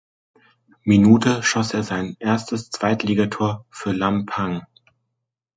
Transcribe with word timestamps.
Minute 0.83 1.43
schoss 1.43 1.75
er 1.75 1.83
sein 1.83 2.15
erstes 2.17 2.71
Zweitligator 2.71 3.67
für 3.69 3.91
Lampang. 3.91 4.65